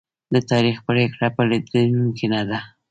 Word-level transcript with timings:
د 0.33 0.35
تاریخ 0.51 0.77
پرېکړه 0.87 1.27
بدلېدونکې 1.35 2.25
نه 2.33 2.41
ده. 2.49 2.59